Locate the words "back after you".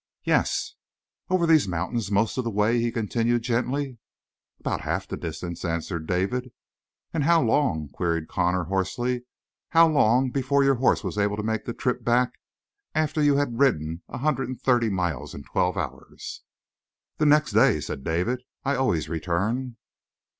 12.03-13.35